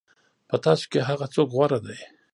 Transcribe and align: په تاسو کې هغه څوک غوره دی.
په 0.49 0.55
تاسو 0.65 0.85
کې 0.91 0.99
هغه 1.09 1.25
څوک 1.33 1.47
غوره 1.55 1.79
دی. 1.85 1.99